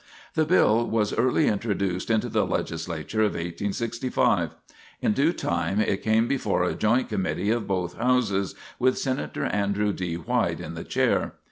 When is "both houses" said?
7.67-8.55